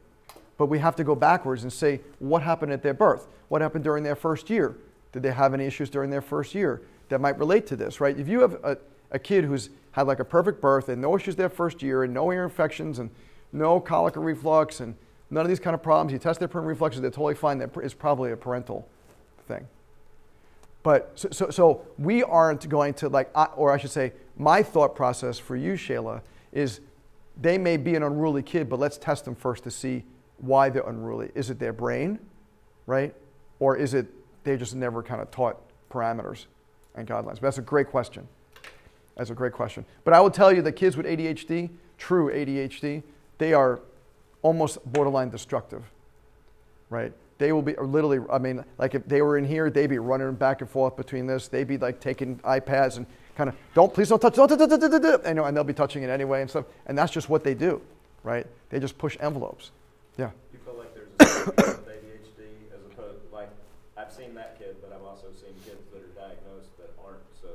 But 0.58 0.66
we 0.66 0.78
have 0.80 0.96
to 0.96 1.04
go 1.04 1.14
backwards 1.14 1.62
and 1.62 1.72
say, 1.72 2.00
what 2.18 2.42
happened 2.42 2.72
at 2.72 2.82
their 2.82 2.92
birth? 2.92 3.28
What 3.48 3.62
happened 3.62 3.84
during 3.84 4.04
their 4.04 4.16
first 4.16 4.50
year? 4.50 4.76
Did 5.12 5.22
they 5.22 5.32
have 5.32 5.54
any 5.54 5.64
issues 5.64 5.88
during 5.88 6.10
their 6.10 6.20
first 6.20 6.54
year? 6.54 6.82
That 7.10 7.20
might 7.20 7.38
relate 7.38 7.66
to 7.66 7.76
this, 7.76 8.00
right? 8.00 8.18
If 8.18 8.28
you 8.28 8.40
have 8.40 8.54
a, 8.64 8.78
a 9.10 9.18
kid 9.18 9.44
who's 9.44 9.70
had 9.92 10.06
like 10.06 10.20
a 10.20 10.24
perfect 10.24 10.60
birth 10.60 10.88
and 10.88 11.02
no 11.02 11.16
issues 11.16 11.36
their 11.36 11.48
first 11.48 11.82
year 11.82 12.04
and 12.04 12.14
no 12.14 12.32
ear 12.32 12.44
infections 12.44 12.98
and 12.98 13.10
no 13.52 13.80
colic 13.80 14.16
or 14.16 14.20
reflux 14.20 14.80
and 14.80 14.94
none 15.28 15.44
of 15.44 15.48
these 15.48 15.60
kind 15.60 15.74
of 15.74 15.82
problems, 15.82 16.12
you 16.12 16.18
test 16.18 16.38
their 16.38 16.48
primitive 16.48 16.68
reflexes, 16.68 17.02
they're 17.02 17.10
totally 17.10 17.34
fine. 17.34 17.58
That 17.58 17.76
is 17.82 17.94
probably 17.94 18.32
a 18.32 18.36
parental 18.36 18.88
thing. 19.46 19.66
But 20.82 21.12
so, 21.14 21.28
so, 21.30 21.50
so 21.50 21.82
we 21.98 22.22
aren't 22.22 22.68
going 22.68 22.94
to 22.94 23.08
like, 23.08 23.30
or 23.56 23.72
I 23.72 23.76
should 23.76 23.90
say, 23.90 24.12
my 24.36 24.62
thought 24.62 24.94
process 24.94 25.38
for 25.38 25.56
you, 25.56 25.74
Shayla, 25.74 26.22
is 26.52 26.80
they 27.40 27.58
may 27.58 27.76
be 27.76 27.94
an 27.94 28.02
unruly 28.02 28.42
kid, 28.42 28.68
but 28.68 28.78
let's 28.78 28.96
test 28.96 29.24
them 29.24 29.34
first 29.34 29.64
to 29.64 29.70
see 29.70 30.04
why 30.38 30.70
they're 30.70 30.88
unruly. 30.88 31.30
Is 31.34 31.50
it 31.50 31.58
their 31.58 31.72
brain, 31.72 32.18
right? 32.86 33.14
Or 33.58 33.76
is 33.76 33.94
it 33.94 34.06
they 34.44 34.56
just 34.56 34.74
never 34.74 35.02
kind 35.02 35.20
of 35.20 35.30
taught 35.30 35.58
parameters? 35.90 36.46
And 36.94 37.06
guidelines? 37.06 37.34
But 37.34 37.42
that's 37.42 37.58
a 37.58 37.62
great 37.62 37.88
question. 37.88 38.26
That's 39.16 39.30
a 39.30 39.34
great 39.34 39.52
question. 39.52 39.84
But 40.04 40.14
I 40.14 40.20
will 40.20 40.30
tell 40.30 40.52
you 40.52 40.62
that 40.62 40.72
kids 40.72 40.96
with 40.96 41.06
ADHD, 41.06 41.70
true 41.98 42.30
ADHD, 42.32 43.02
they 43.38 43.52
are 43.52 43.80
almost 44.42 44.78
borderline 44.92 45.30
destructive, 45.30 45.84
right? 46.88 47.12
They 47.38 47.52
will 47.52 47.62
be 47.62 47.74
literally, 47.74 48.20
I 48.30 48.38
mean, 48.38 48.64
like 48.78 48.94
if 48.94 49.06
they 49.06 49.22
were 49.22 49.38
in 49.38 49.44
here, 49.44 49.70
they'd 49.70 49.86
be 49.86 49.98
running 49.98 50.34
back 50.34 50.60
and 50.60 50.68
forth 50.68 50.96
between 50.96 51.26
this. 51.26 51.48
They'd 51.48 51.66
be 51.66 51.78
like 51.78 52.00
taking 52.00 52.36
iPads 52.38 52.98
and 52.98 53.06
kind 53.34 53.48
of, 53.48 53.56
don't, 53.74 53.92
please 53.92 54.10
don't 54.10 54.20
touch, 54.20 54.34
don't, 54.34 54.48
don't, 54.48 54.58
don't, 54.58 55.02
don't, 55.02 55.24
and, 55.24 55.38
and 55.38 55.56
they'll 55.56 55.64
be 55.64 55.72
touching 55.72 56.02
it 56.02 56.10
anyway 56.10 56.42
and 56.42 56.50
stuff. 56.50 56.66
And 56.86 56.98
that's 56.98 57.12
just 57.12 57.30
what 57.30 57.42
they 57.42 57.54
do, 57.54 57.80
right? 58.22 58.46
They 58.68 58.78
just 58.78 58.98
push 58.98 59.16
envelopes. 59.20 59.70
Yeah. 60.18 60.30
You 60.52 60.58
feel 60.64 60.74
like 60.76 60.94
there's 60.94 61.08
a 61.08 61.44
with 61.46 61.56
ADHD 61.88 62.44
as 62.74 62.84
opposed, 62.92 63.32
like, 63.32 63.48
I've 63.96 64.12
seen 64.12 64.34
that 64.34 64.58
kid, 64.58 64.76
but 64.82 64.92
I've 64.92 65.04
also 65.04 65.28
seen 65.40 65.54
kids 65.64 65.80
that 65.94 66.02
are 66.02 66.28
diagnosed 66.28 66.76
that 66.76 66.90
aren't 67.02 67.24
so. 67.40 67.48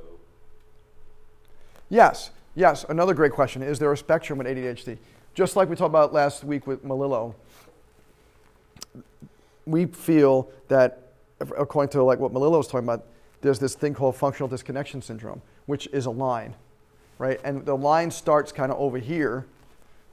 Yes, 1.88 2.30
yes. 2.54 2.84
Another 2.88 3.14
great 3.14 3.32
question: 3.32 3.62
Is 3.62 3.78
there 3.78 3.92
a 3.92 3.96
spectrum 3.96 4.38
with 4.38 4.46
ADHD? 4.46 4.98
Just 5.34 5.56
like 5.56 5.68
we 5.68 5.76
talked 5.76 5.90
about 5.90 6.12
last 6.12 6.44
week 6.44 6.66
with 6.66 6.84
Melillo, 6.84 7.34
we 9.66 9.86
feel 9.86 10.50
that, 10.68 11.12
according 11.40 11.90
to 11.90 12.02
like 12.02 12.18
what 12.18 12.32
Melillo 12.32 12.58
was 12.58 12.66
talking 12.66 12.86
about, 12.88 13.04
there's 13.42 13.58
this 13.58 13.74
thing 13.74 13.94
called 13.94 14.16
functional 14.16 14.48
disconnection 14.48 15.02
syndrome, 15.02 15.42
which 15.66 15.86
is 15.92 16.06
a 16.06 16.10
line, 16.10 16.54
right? 17.18 17.38
And 17.44 17.64
the 17.66 17.76
line 17.76 18.10
starts 18.10 18.50
kind 18.50 18.72
of 18.72 18.78
over 18.78 18.98
here, 18.98 19.46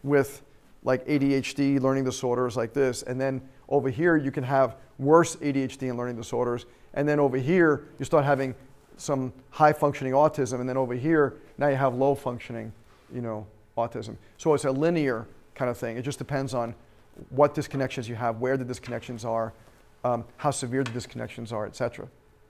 with 0.03 0.41
like 0.83 1.05
ADHD, 1.07 1.79
learning 1.79 2.03
disorders 2.03 2.57
like 2.57 2.73
this, 2.73 3.03
and 3.03 3.19
then 3.19 3.41
over 3.69 3.89
here 3.89 4.17
you 4.17 4.31
can 4.31 4.43
have 4.43 4.75
worse 4.99 5.37
ADHD 5.37 5.89
and 5.89 5.97
learning 5.97 6.17
disorders, 6.17 6.65
and 6.93 7.07
then 7.07 7.19
over 7.19 7.37
here 7.37 7.85
you 7.97 8.05
start 8.05 8.25
having 8.25 8.53
some 8.97 9.33
high 9.49 9.73
functioning 9.73 10.13
autism, 10.13 10.59
and 10.59 10.67
then 10.67 10.77
over 10.77 10.93
here 10.93 11.35
now 11.57 11.67
you 11.67 11.75
have 11.75 11.95
low 11.95 12.15
functioning, 12.15 12.73
you 13.13 13.21
know, 13.21 13.45
autism. 13.77 14.17
So 14.37 14.53
it's 14.53 14.65
a 14.65 14.71
linear 14.71 15.27
kind 15.55 15.69
of 15.69 15.77
thing. 15.77 15.97
It 15.97 16.01
just 16.03 16.17
depends 16.17 16.53
on 16.53 16.75
what 17.29 17.53
disconnections 17.53 18.07
you 18.07 18.15
have, 18.15 18.39
where 18.39 18.57
the 18.57 18.65
disconnections 18.65 19.25
are, 19.25 19.53
um, 20.03 20.25
how 20.37 20.51
severe 20.51 20.83
the 20.83 20.91
disconnections 20.91 21.51
are, 21.51 21.65
etc. 21.65 22.07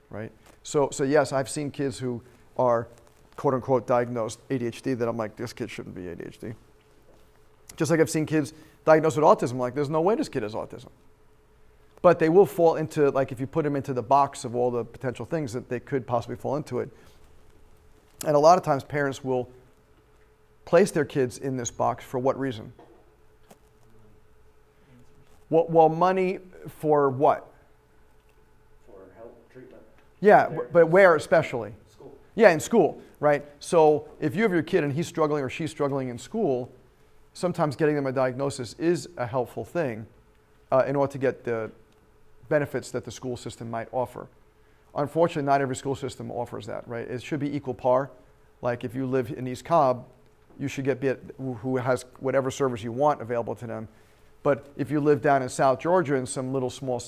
Right? 0.10 0.32
So, 0.64 0.90
so 0.92 1.04
yes, 1.04 1.34
I've 1.34 1.50
seen 1.50 1.72
kids 1.72 2.00
who 2.00 2.22
are 2.58 2.88
quote 3.36 3.54
unquote 3.54 3.88
diagnosed 3.88 4.48
ADHD 4.50 4.98
that 4.98 5.08
I'm 5.08 5.18
like, 5.18 5.36
this 5.36 5.54
kid 5.54 5.70
shouldn't 5.70 5.96
be 5.96 6.04
ADHD. 6.04 6.56
Just 7.76 7.90
like 7.92 8.00
I've 8.00 8.10
seen 8.10 8.26
kids 8.26 8.54
diagnosed 8.86 9.18
with 9.18 9.26
autism, 9.26 9.58
like 9.58 9.76
there's 9.76 9.90
no 9.90 10.02
way 10.02 10.16
this 10.16 10.30
kid 10.30 10.44
has 10.44 10.54
autism. 10.54 10.90
But 12.02 12.20
they 12.20 12.30
will 12.30 12.46
fall 12.46 12.76
into, 12.76 13.10
like 13.12 13.32
if 13.32 13.40
you 13.40 13.48
put 13.48 13.64
them 13.64 13.76
into 13.76 13.94
the 13.94 14.04
box 14.04 14.44
of 14.44 14.56
all 14.56 14.70
the 14.70 14.84
potential 14.84 15.26
things 15.26 15.54
that 15.54 15.70
they 15.70 15.80
could 15.80 16.06
possibly 16.06 16.36
fall 16.36 16.58
into 16.58 16.80
it. 16.80 16.90
And 18.26 18.36
a 18.36 18.40
lot 18.40 18.58
of 18.58 18.64
times 18.64 18.84
parents 18.84 19.24
will 19.24 19.50
place 20.66 20.92
their 20.92 21.06
kids 21.06 21.38
in 21.38 21.58
this 21.58 21.72
box 21.72 22.04
for 22.06 22.20
what 22.20 22.40
reason? 22.40 22.72
Well, 25.50 25.66
well 25.70 25.90
money 25.90 26.40
for 26.80 27.10
what? 27.10 27.52
For 28.86 29.00
help, 29.18 29.52
treatment, 29.52 29.84
Yeah, 30.22 30.50
but 30.72 30.88
where 30.88 31.16
especially? 31.16 31.74
school. 31.92 32.18
Yeah, 32.36 32.52
in 32.52 32.60
school, 32.60 33.02
right? 33.20 33.46
So 33.60 34.08
if 34.20 34.36
you 34.36 34.44
have 34.44 34.54
your 34.54 34.64
kid 34.64 34.84
and 34.84 34.94
he's 34.94 35.08
struggling 35.08 35.44
or 35.44 35.50
she's 35.50 35.70
struggling 35.70 36.10
in 36.10 36.18
school, 36.18 36.72
sometimes 37.34 37.76
getting 37.76 37.96
them 37.96 38.08
a 38.08 38.12
diagnosis 38.12 38.74
is 38.80 39.10
a 39.18 39.28
helpful 39.28 39.66
thing 39.66 40.08
uh, 40.72 40.84
in 40.88 40.96
order 40.96 41.12
to 41.12 41.18
get 41.18 41.44
the 41.44 41.70
benefits 42.50 42.90
that 42.92 43.06
the 43.06 43.12
school 43.12 43.36
system 43.36 43.70
might 43.70 43.90
offer. 43.92 44.28
Unfortunately, 44.96 45.44
not 45.44 45.62
every 45.62 45.76
school 45.76 45.96
system 45.96 46.32
offers 46.32 46.66
that, 46.68 46.88
right? 46.88 47.08
It 47.08 47.24
should 47.24 47.40
be 47.40 47.56
equal 47.56 47.74
par. 47.74 48.12
Like 48.62 48.84
if 48.84 48.96
you 48.96 49.06
live 49.06 49.32
in 49.32 49.48
East 49.48 49.66
Cobb, 49.66 50.06
you 50.60 50.68
should 50.68 50.86
get 50.86 51.00
bit 51.00 51.36
who 51.38 51.78
has 51.78 52.06
whatever 52.20 52.52
service 52.52 52.84
you 52.84 52.92
want 52.92 53.22
available 53.22 53.56
to 53.56 53.68
them. 53.68 53.88
But 54.44 54.68
if 54.78 54.92
you 54.92 55.00
live 55.00 55.22
down 55.22 55.42
in 55.42 55.50
South 55.50 55.80
Georgia 55.80 56.16
in 56.16 56.26
some 56.26 56.54
little 56.54 56.70
small, 56.70 57.02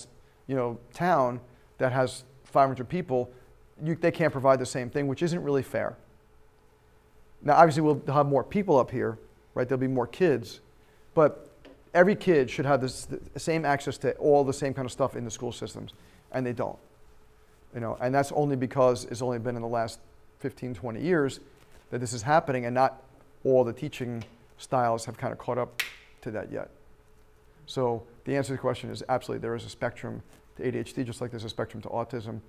you 0.48 0.56
know, 0.56 0.80
town 0.94 1.40
that 1.78 1.92
has 1.92 2.24
500 2.46 2.88
people, 2.88 3.30
you, 3.84 3.96
they 3.96 4.12
can't 4.12 4.32
provide 4.32 4.60
the 4.60 4.66
same 4.66 4.90
thing, 4.90 5.08
which 5.08 5.22
isn't 5.22 5.44
really 5.44 5.62
fair. 5.62 5.98
Now, 7.42 7.56
obviously, 7.56 7.84
we'll 7.84 8.02
have 8.08 8.26
more 8.26 8.44
people 8.44 8.80
up 8.80 8.90
here, 8.90 9.20
right? 9.54 9.68
There'll 9.68 9.80
be 9.80 9.88
more 9.88 10.08
kids, 10.08 10.62
but 11.14 11.50
every 11.94 12.16
kid 12.16 12.50
should 12.50 12.66
have 12.66 12.82
this, 12.82 13.06
the 13.06 13.40
same 13.40 13.66
access 13.66 13.98
to 14.00 14.14
all 14.16 14.44
the 14.44 14.54
same 14.54 14.74
kind 14.74 14.86
of 14.86 14.92
stuff 14.92 15.16
in 15.16 15.26
the 15.26 15.32
school 15.32 15.52
systems, 15.52 15.94
and 16.32 16.46
they 16.46 16.54
don't. 16.54 16.80
You 17.76 17.82
know, 17.82 17.98
and 18.02 18.16
that's 18.16 18.32
only 18.32 18.56
because 18.56 19.06
it's 19.06 19.22
only 19.22 19.38
been 19.38 19.56
in 19.56 19.62
the 19.62 19.68
last 19.68 20.00
15, 20.40 20.74
20 20.74 21.02
years 21.02 21.40
that 21.92 22.00
this 22.00 22.14
is 22.14 22.24
happening, 22.24 22.66
and 22.66 22.74
not 22.74 23.04
all 23.44 23.64
the 23.64 23.74
teaching 23.74 24.24
styles 24.58 25.06
have 25.06 25.18
kind 25.18 25.32
of 25.32 25.38
caught 25.38 25.58
up 25.58 25.84
to 26.22 26.32
that 26.32 26.52
yet. 26.52 26.70
So 27.68 28.04
the 28.26 28.36
answer 28.36 28.48
to 28.48 28.54
the 28.54 28.60
question 28.60 28.90
is 28.90 29.04
absolutely 29.10 29.42
there 29.42 29.56
is 29.56 29.66
a 29.66 29.70
spectrum 29.70 30.22
to 30.58 30.64
ADHD, 30.64 31.06
just 31.06 31.22
like 31.22 31.32
there's 31.32 31.44
a 31.44 31.50
spectrum 31.50 31.82
to 31.84 31.90
autism. 31.90 32.40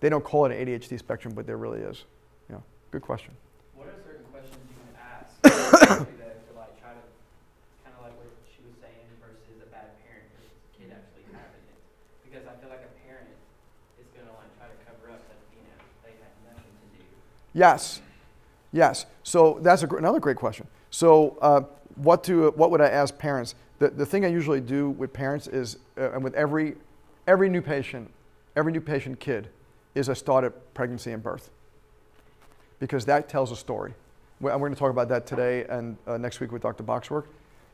They 0.00 0.08
don't 0.08 0.24
call 0.24 0.46
it 0.46 0.52
an 0.52 0.66
ADHD 0.66 0.98
spectrum, 0.98 1.34
but 1.34 1.46
there 1.46 1.56
really 1.56 1.80
is. 1.80 2.04
Yeah, 2.48 2.58
good 2.90 3.02
question. 3.02 3.34
What 3.74 3.88
are 3.88 3.98
certain 4.06 4.24
questions 4.30 4.56
you 4.70 4.76
can 4.78 4.94
ask 4.94 5.34
especially 5.42 6.16
though, 6.22 6.38
to 6.38 6.52
like 6.54 6.72
try 6.78 6.94
to 6.94 7.04
kind 7.82 7.92
of 7.98 8.06
like 8.06 8.14
what 8.14 8.30
she 8.46 8.62
was 8.62 8.76
saying 8.78 9.08
versus 9.18 9.58
a 9.58 9.68
bad 9.74 9.90
parent 10.06 10.24
versus 10.38 10.54
a 10.54 10.70
kid 10.78 10.88
actually 10.94 11.26
having 11.34 11.64
it? 11.66 11.80
Because 12.22 12.44
I 12.46 12.54
feel 12.62 12.70
like 12.70 12.86
a 12.86 12.92
parent 13.02 13.26
is 13.98 14.06
gonna 14.14 14.32
like 14.38 14.52
try 14.56 14.70
to 14.70 14.78
cover 14.86 15.10
up 15.10 15.20
that 15.26 15.40
you 15.50 15.64
know 15.66 15.76
they 16.06 16.14
had 16.22 16.32
nothing 16.46 16.72
to 16.72 16.86
do. 16.94 17.04
Yes, 17.58 18.00
yes. 18.70 19.04
So 19.24 19.58
that's 19.62 19.84
gr- 19.84 19.98
another 19.98 20.20
great 20.20 20.36
question. 20.36 20.68
So 20.90 21.36
uh, 21.42 21.62
what 21.96 22.22
to 22.24 22.52
what 22.52 22.70
would 22.70 22.80
I 22.80 22.88
ask 22.88 23.18
parents? 23.18 23.56
The, 23.80 23.88
the 23.88 24.06
thing 24.06 24.24
I 24.24 24.28
usually 24.28 24.60
do 24.60 24.90
with 24.90 25.12
parents 25.12 25.48
is, 25.48 25.78
uh, 25.98 26.12
and 26.12 26.22
with 26.22 26.34
every 26.34 26.76
every 27.26 27.48
new 27.48 27.60
patient, 27.60 28.12
every 28.54 28.70
new 28.70 28.80
patient 28.80 29.18
kid, 29.18 29.48
is 29.96 30.08
I 30.08 30.12
start 30.12 30.44
at 30.44 30.72
pregnancy 30.72 31.10
and 31.10 31.20
birth 31.20 31.50
because 32.78 33.04
that 33.06 33.28
tells 33.28 33.50
a 33.50 33.56
story. 33.56 33.92
And 34.38 34.44
we're 34.44 34.58
going 34.58 34.74
to 34.74 34.78
talk 34.78 34.92
about 34.92 35.08
that 35.08 35.26
today 35.26 35.64
and 35.64 35.96
uh, 36.06 36.16
next 36.16 36.38
week 36.38 36.52
with 36.52 36.62
Dr. 36.62 36.84
Boxwork. 36.84 37.24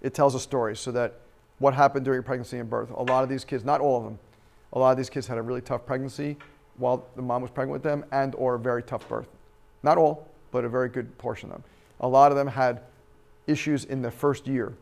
It 0.00 0.14
tells 0.14 0.34
a 0.34 0.40
story 0.40 0.76
so 0.76 0.92
that 0.92 1.20
what 1.58 1.74
happened 1.74 2.06
during 2.06 2.22
pregnancy 2.22 2.58
and 2.58 2.70
birth. 2.70 2.90
A 2.90 3.02
lot 3.02 3.22
of 3.22 3.28
these 3.28 3.44
kids, 3.44 3.66
not 3.66 3.82
all 3.82 3.98
of 3.98 4.04
them, 4.04 4.18
a 4.72 4.78
lot 4.78 4.92
of 4.92 4.96
these 4.96 5.10
kids 5.10 5.26
had 5.26 5.36
a 5.36 5.42
really 5.42 5.60
tough 5.60 5.84
pregnancy 5.84 6.38
while 6.78 7.06
the 7.16 7.22
mom 7.22 7.42
was 7.42 7.50
pregnant 7.50 7.72
with 7.74 7.82
them 7.82 8.02
and 8.12 8.34
or 8.36 8.54
a 8.54 8.58
very 8.58 8.82
tough 8.82 9.06
birth. 9.10 9.28
Not 9.84 9.98
all, 9.98 10.26
but 10.50 10.64
a 10.64 10.68
very 10.68 10.88
good 10.88 11.16
portion 11.18 11.50
of 11.50 11.56
them. 11.56 11.64
A 12.00 12.08
lot 12.08 12.32
of 12.32 12.38
them 12.38 12.48
had 12.48 12.80
issues 13.46 13.84
in 13.84 14.00
the 14.00 14.10
first 14.10 14.46
year, 14.46 14.72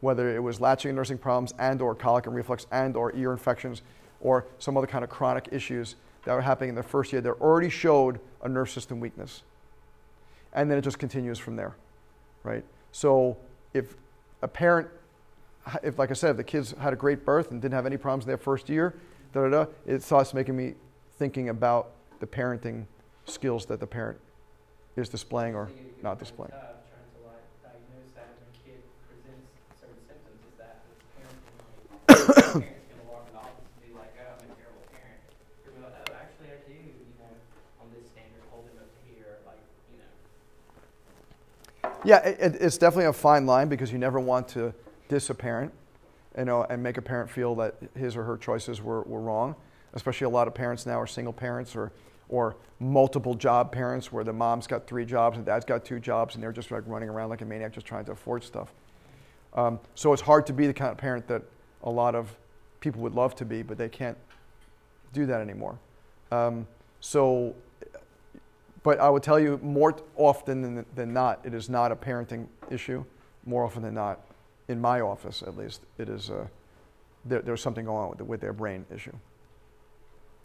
whether 0.00 0.36
it 0.36 0.42
was 0.42 0.60
latching 0.60 0.90
and 0.90 0.96
nursing 0.96 1.16
problems 1.16 1.54
and 1.58 1.80
or 1.80 1.94
colic 1.94 2.26
and 2.26 2.36
reflux 2.36 2.66
and 2.70 2.96
or 2.96 3.16
ear 3.16 3.32
infections 3.32 3.80
or 4.20 4.46
some 4.58 4.76
other 4.76 4.86
kind 4.86 5.02
of 5.02 5.08
chronic 5.10 5.48
issues 5.50 5.96
that 6.24 6.34
were 6.34 6.42
happening 6.42 6.68
in 6.68 6.74
the 6.74 6.82
first 6.82 7.12
year 7.12 7.22
that 7.22 7.32
already 7.40 7.70
showed 7.70 8.20
a 8.42 8.48
nerve 8.48 8.68
system 8.68 9.00
weakness. 9.00 9.42
And 10.52 10.70
then 10.70 10.76
it 10.76 10.82
just 10.82 10.98
continues 10.98 11.38
from 11.38 11.56
there, 11.56 11.74
right? 12.42 12.64
So 12.92 13.38
if 13.72 13.96
a 14.42 14.48
parent, 14.48 14.88
if 15.82 15.98
like 15.98 16.10
I 16.10 16.14
said, 16.14 16.32
if 16.32 16.36
the 16.36 16.44
kids 16.44 16.74
had 16.78 16.92
a 16.92 16.96
great 16.96 17.24
birth 17.24 17.52
and 17.52 17.62
didn't 17.62 17.74
have 17.74 17.86
any 17.86 17.96
problems 17.96 18.24
in 18.24 18.28
their 18.28 18.36
first 18.36 18.68
year, 18.68 18.94
da 19.32 19.48
da 19.48 19.48
da, 19.48 19.70
it 19.86 20.02
starts 20.02 20.34
making 20.34 20.58
me 20.58 20.74
thinking 21.16 21.48
about 21.48 21.92
the 22.18 22.26
parenting 22.26 22.84
skills 23.30 23.66
that 23.66 23.80
the 23.80 23.86
parent 23.86 24.18
is 24.96 25.08
displaying 25.08 25.54
or 25.54 25.64
I 25.64 25.66
think 25.68 25.80
it 25.80 25.94
could 25.96 26.04
not 26.04 26.18
displaying. 26.18 26.50
tough 26.50 26.60
Trying 26.90 27.06
to 27.14 27.20
like 27.30 27.46
diagnose 27.62 28.10
that 28.16 28.28
when 28.36 28.48
a 28.50 28.56
kid 28.66 28.80
presents 29.08 29.48
certain 29.80 30.02
symptoms 30.08 30.40
is 30.50 30.54
that 30.58 30.82
the 30.90 30.94
parent 31.16 31.38
can 31.46 32.60
like, 32.60 32.66
parent's 32.66 32.88
gonna 32.90 33.06
walk 33.08 33.24
in 33.30 33.34
the 33.34 33.40
office 33.40 33.70
and 33.70 33.80
be 33.86 33.92
like, 33.96 34.12
oh, 34.18 34.34
I'm 34.34 34.50
a 34.50 34.56
terrible 34.58 34.84
parent. 34.90 35.20
You're 35.64 35.72
gonna 35.78 35.86
be 35.86 35.92
like, 35.94 36.10
oh, 36.10 36.20
actually 36.20 36.50
I 36.50 36.58
do, 36.66 36.74
you 36.74 37.16
know, 37.22 37.32
on 37.80 37.86
this 37.94 38.04
standard, 38.10 38.42
hold 38.50 38.66
him 38.68 38.76
up 38.82 38.90
to 38.90 39.00
here, 39.14 39.38
like, 39.46 39.62
you 39.94 39.98
know. 40.02 40.10
Yeah, 42.04 42.20
it, 42.26 42.36
it- 42.40 42.58
it's 42.60 42.78
definitely 42.78 43.06
a 43.08 43.14
fine 43.14 43.46
line 43.46 43.68
because 43.70 43.92
you 43.92 43.98
never 43.98 44.18
want 44.20 44.48
to 44.58 44.74
diss 45.08 45.30
a 45.30 45.34
parent, 45.34 45.72
you 46.36 46.44
know, 46.44 46.64
and 46.68 46.82
make 46.82 46.96
a 46.98 47.02
parent 47.02 47.30
feel 47.30 47.54
that 47.56 47.74
his 47.96 48.16
or 48.16 48.24
her 48.24 48.36
choices 48.36 48.80
were, 48.82 49.02
were 49.02 49.20
wrong. 49.20 49.54
Especially 49.92 50.24
a 50.24 50.30
lot 50.30 50.46
of 50.46 50.54
parents 50.54 50.86
now 50.86 51.00
are 51.00 51.06
single 51.06 51.32
parents 51.32 51.74
or, 51.74 51.90
or 52.30 52.56
multiple 52.78 53.34
job 53.34 53.70
parents 53.70 54.10
where 54.10 54.24
the 54.24 54.32
mom's 54.32 54.66
got 54.66 54.86
three 54.86 55.04
jobs 55.04 55.36
and 55.36 55.44
dad's 55.44 55.66
got 55.66 55.84
two 55.84 56.00
jobs 56.00 56.34
and 56.34 56.42
they're 56.42 56.52
just 56.52 56.70
like 56.70 56.82
running 56.86 57.10
around 57.10 57.28
like 57.28 57.42
a 57.42 57.44
maniac 57.44 57.72
just 57.72 57.86
trying 57.86 58.04
to 58.06 58.12
afford 58.12 58.42
stuff. 58.42 58.72
Um, 59.52 59.78
so 59.94 60.12
it's 60.12 60.22
hard 60.22 60.46
to 60.46 60.52
be 60.52 60.66
the 60.66 60.72
kind 60.72 60.90
of 60.90 60.96
parent 60.96 61.26
that 61.28 61.42
a 61.82 61.90
lot 61.90 62.14
of 62.14 62.34
people 62.80 63.02
would 63.02 63.14
love 63.14 63.34
to 63.36 63.44
be, 63.44 63.62
but 63.62 63.76
they 63.76 63.88
can't 63.88 64.16
do 65.12 65.26
that 65.26 65.40
anymore. 65.40 65.78
Um, 66.30 66.66
so, 67.00 67.54
but 68.82 69.00
I 69.00 69.10
would 69.10 69.22
tell 69.22 69.40
you 69.40 69.58
more 69.62 69.96
often 70.16 70.62
than, 70.62 70.86
than 70.94 71.12
not, 71.12 71.40
it 71.44 71.52
is 71.52 71.68
not 71.68 71.92
a 71.92 71.96
parenting 71.96 72.46
issue. 72.70 73.04
More 73.44 73.64
often 73.64 73.82
than 73.82 73.94
not, 73.94 74.20
in 74.68 74.80
my 74.80 75.00
office 75.00 75.42
at 75.42 75.56
least, 75.56 75.80
it 75.98 76.08
is 76.08 76.30
uh, 76.30 76.46
there, 77.24 77.42
there's 77.42 77.60
something 77.60 77.84
going 77.84 78.04
on 78.04 78.08
with, 78.10 78.18
the, 78.18 78.24
with 78.24 78.40
their 78.40 78.52
brain 78.52 78.86
issue. 78.94 79.14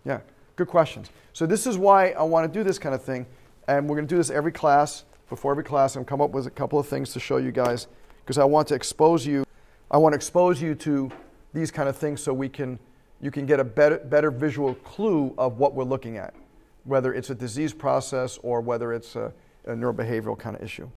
Yeah, 0.04 0.20
good 0.56 0.68
questions. 0.68 1.10
So 1.34 1.46
this 1.46 1.68
is 1.68 1.78
why 1.78 2.12
I 2.12 2.24
want 2.24 2.52
to 2.52 2.60
do 2.60 2.64
this 2.64 2.80
kind 2.80 2.96
of 2.96 3.04
thing, 3.04 3.26
and 3.68 3.90
we're 3.90 3.96
going 3.96 4.08
to 4.08 4.14
do 4.14 4.18
this 4.18 4.30
every 4.30 4.52
class. 4.52 5.06
Before 5.30 5.52
every 5.52 5.64
class, 5.64 5.96
I'm 5.96 6.06
come 6.06 6.22
up 6.22 6.32
with 6.32 6.48
a 6.48 6.52
couple 6.52 6.80
of 6.80 6.88
things 6.88 7.12
to 7.14 7.20
show 7.20 7.38
you 7.38 7.52
guys, 7.52 7.88
because 8.24 8.38
I 8.38 8.46
want 8.46 8.68
to 8.70 8.76
expose 8.76 9.26
you. 9.26 9.44
I 9.92 9.98
want 9.98 10.14
to 10.14 10.16
expose 10.16 10.62
you 10.62 10.76
to 10.76 11.12
these 11.54 11.72
kind 11.72 11.90
of 11.90 11.96
things 11.96 12.22
so 12.22 12.34
we 12.34 12.50
can 12.50 12.80
you 13.22 13.32
can 13.32 13.46
get 13.46 13.60
a 13.60 13.64
better 13.64 13.98
better 13.98 14.30
visual 14.30 14.76
clue 14.76 15.34
of 15.38 15.58
what 15.58 15.74
we're 15.74 15.84
looking 15.84 16.18
at, 16.18 16.34
whether 16.84 17.14
it's 17.14 17.30
a 17.30 17.36
disease 17.36 17.74
process 17.74 18.38
or 18.44 18.62
whether 18.62 18.94
it's 18.94 19.16
a, 19.16 19.34
a 19.66 19.72
neurobehavioral 19.72 20.38
kind 20.38 20.56
of 20.56 20.62
issue. 20.62 20.90